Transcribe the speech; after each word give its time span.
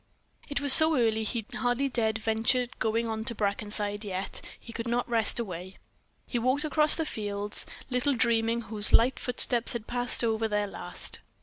It 0.49 0.59
was 0.61 0.73
so 0.73 0.95
early, 0.97 1.23
he 1.23 1.45
hardly 1.53 1.87
dared 1.87 2.17
venture 2.17 2.61
on 2.63 2.67
going 2.79 3.23
to 3.23 3.35
Brackenside, 3.35 4.03
yet 4.03 4.41
he 4.59 4.73
could 4.73 4.87
not 4.87 5.07
rest 5.07 5.37
away. 5.39 5.77
He 6.25 6.39
walked 6.39 6.63
across 6.65 6.95
the 6.95 7.05
fields, 7.05 7.67
little 7.91 8.15
dreaming 8.15 8.61
whose 8.61 8.93
light 8.93 9.19
footsteps 9.19 9.73
had 9.73 9.85
passed 9.85 10.23
over 10.23 10.47
there 10.47 10.65
last. 10.65 11.19